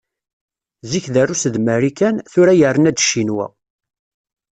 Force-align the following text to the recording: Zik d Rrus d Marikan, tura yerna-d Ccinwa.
Zik 0.89 1.05
d 1.13 1.15
Rrus 1.23 1.43
d 1.53 1.55
Marikan, 1.65 2.15
tura 2.31 2.53
yerna-d 2.59 2.97
Ccinwa. 3.05 3.45